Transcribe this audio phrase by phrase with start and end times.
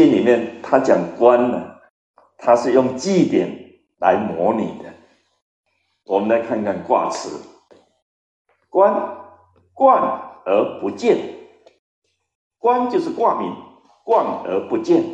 [0.00, 1.76] 经里面他讲观呢，
[2.38, 4.94] 他是用祭典来模拟的。
[6.04, 7.38] 我们来看看卦辞：
[8.70, 8.94] 观，
[9.74, 10.00] 观
[10.46, 11.18] 而不见。
[12.56, 13.54] 观就是卦名，
[14.02, 15.04] 观而不见，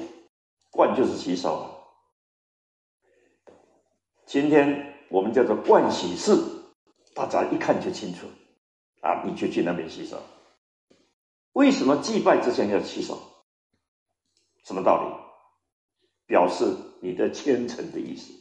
[0.71, 1.69] 观就是洗手。
[4.25, 6.33] 今天我们叫做盥洗室，
[7.13, 8.29] 大家一看就清楚。
[9.01, 10.23] 啊，你就去那边洗手。
[11.55, 13.19] 为什么祭拜之前要洗手？
[14.67, 15.15] 什么道理？
[16.27, 18.35] 表示你的虔诚的意思。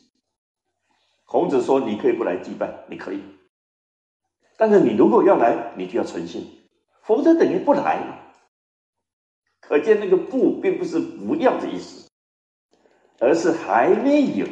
[1.25, 3.21] 孔子说：“你可以不来祭拜，你可以，
[4.57, 6.67] 但是你如果要来，你就要诚信，
[7.03, 8.01] 否则等于不来。”
[9.61, 12.09] 可见那个“不”并不是不要的意思，
[13.19, 14.47] 而是还没有。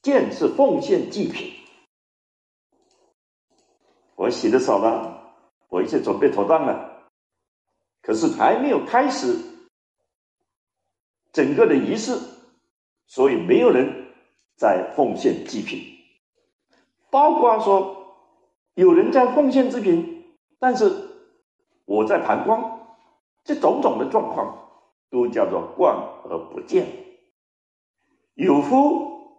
[0.00, 1.52] 见是奉献祭品，
[4.16, 5.34] 我洗的手了，
[5.68, 7.08] 我一切准备妥当了，
[8.00, 9.51] 可是还没有开始
[11.32, 12.18] 整个的仪式，
[13.06, 14.06] 所以没有人
[14.56, 15.80] 在奉献祭品。
[17.10, 18.16] 包括说
[18.74, 20.24] 有人在奉献祭品，
[20.58, 20.92] 但是
[21.84, 22.78] 我在旁观。
[23.44, 24.68] 这种种的状况
[25.10, 25.96] 都叫做观
[26.30, 26.86] 而不见。
[28.34, 29.32] 有夫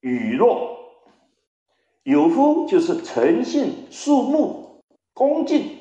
[0.00, 0.76] 与若，
[2.02, 4.82] 有夫就是诚信肃穆
[5.14, 5.78] 恭敬，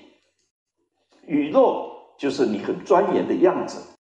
[1.25, 3.97] 与若就是你很庄严的样子，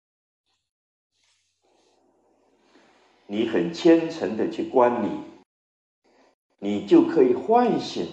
[3.33, 5.08] 你很虔诚的去观礼，
[6.58, 8.06] 你就可以唤醒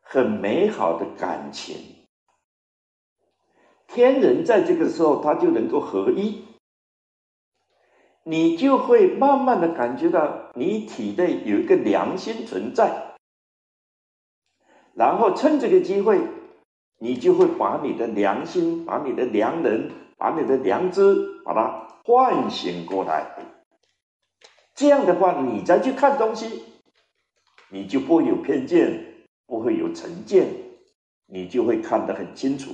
[0.00, 1.76] 很美好的感情。
[3.88, 6.44] 天人在这个时候，他就能够合一，
[8.22, 13.16] 你就会慢慢的感觉到你体内有一个良心存在，
[14.94, 16.20] 然后趁这个机会，
[17.00, 23.50] 你就会把你的良心、把你的良人、把你的良知，把它唤醒过来。
[24.74, 26.64] 这样的话，你再去看东西，
[27.68, 30.48] 你就不会有偏见，不会有成见，
[31.26, 32.70] 你就会看得很清楚。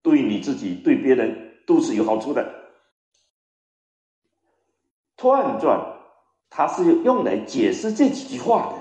[0.00, 2.54] 对你自己、对别人都是有好处的。
[5.20, 5.78] 《彖传》
[6.48, 8.78] 它是用来解释这几句话的。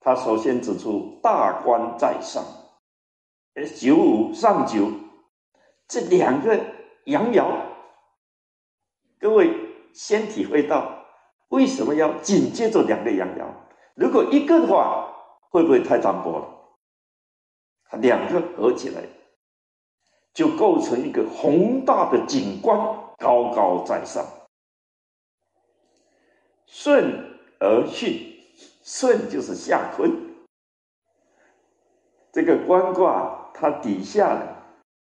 [0.00, 2.44] 他首先指出“大观在上”，
[3.54, 4.90] 呃，“九五上九”
[5.86, 6.58] 这两个
[7.04, 7.54] 阳爻，
[9.20, 9.54] 各位
[9.92, 11.01] 先体会到
[11.52, 13.46] 为什么要紧接着两个阳爻？
[13.94, 15.06] 如果一个的话，
[15.50, 16.48] 会不会太单薄了？
[17.84, 19.02] 它两个合起来。
[20.34, 22.74] 就构成一个宏大的景观，
[23.18, 24.24] 高高在上。
[26.64, 28.32] 顺而巽，
[28.82, 30.10] 顺就是下坤。
[32.32, 34.56] 这个官卦它底下呢，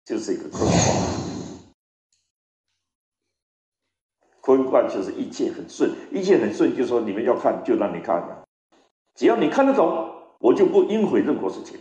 [0.04, 1.13] 就是一个坤卦。
[4.44, 8.46] 坤卦就是一切很顺，一切很顺，就是说你们要看就让你看了，
[9.14, 11.80] 只要你看得懂，我就不应悔任何事情。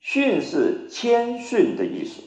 [0.00, 2.20] 训是谦逊的意思，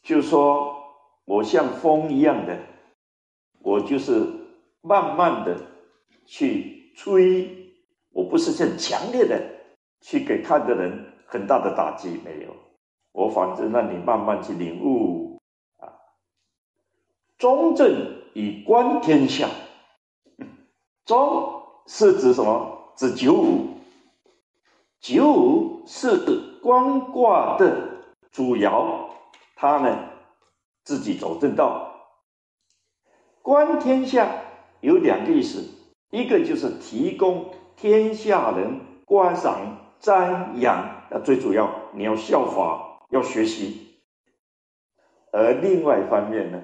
[0.00, 0.80] 就是说
[1.24, 2.56] 我像风一样的，
[3.62, 4.24] 我就是
[4.80, 5.60] 慢慢的
[6.24, 7.74] 去吹，
[8.12, 9.42] 我不是很强烈的
[10.00, 12.54] 去给看的人很大的打击，没有，
[13.12, 15.40] 我反正让你慢慢去领悟
[15.78, 15.92] 啊。
[17.38, 19.48] 中正以观天下，
[21.04, 22.92] 中是指什么？
[22.96, 23.68] 指九五。
[25.00, 27.88] 九五是官卦的
[28.30, 29.08] 主爻，
[29.56, 29.98] 他呢
[30.84, 31.94] 自己走正道。
[33.40, 34.30] 观天下
[34.80, 35.64] 有两个意思，
[36.10, 44.00] 一个就是提供天下人观赏瞻仰，那最主要你要效法，要学习。
[45.32, 46.60] 而另外一方面呢，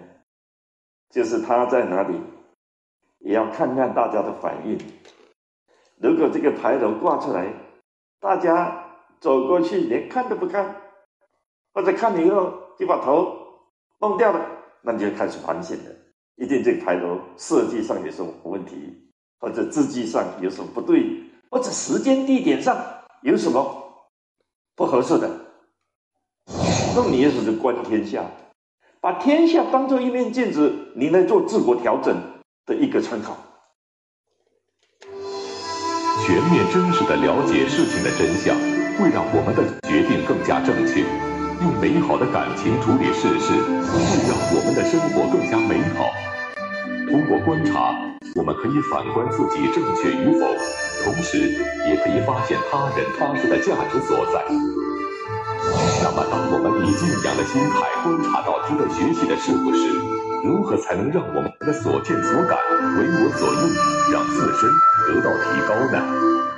[1.11, 2.21] 就是他在哪里，
[3.21, 4.77] 也要看看大家的反应。
[5.99, 7.47] 如果这个牌楼挂出来，
[8.19, 8.85] 大家
[9.21, 10.83] 走过去，连看都不看，
[11.73, 13.37] 或者看了以后就把头
[14.01, 14.45] 弄掉了，
[14.83, 15.91] 那你就开始反省了。
[16.35, 22.77] 一定这个牌楼设计上有什么问题，或者字迹上有什么不对，或者时间地点上
[23.23, 24.11] 有什么
[24.75, 25.46] 不合适的。
[26.97, 28.25] 那你也是观天下，
[29.03, 32.17] 把天下当做一面镜子，你来做自我调整
[32.65, 33.37] 的一个参考。
[36.25, 38.57] 全面真实的了解事情的真相，
[38.97, 41.05] 会让我们的决定更加正确。
[41.61, 43.53] 用美好的感情处理事事，
[43.93, 46.09] 会让我们的生活更加美好。
[47.11, 47.93] 通过观察，
[48.37, 50.49] 我们可以反观自己正确与否，
[51.05, 51.61] 同时
[51.91, 54.43] 也可以发现他人他事的价值所在。
[56.07, 59.91] 那么，当我们以静养的心态观察到值得学习的事物时，
[60.45, 62.57] 如何才能让我们的所见所感
[62.95, 63.63] 为我所用，
[64.15, 64.71] 让自身
[65.09, 66.56] 得到提高呢？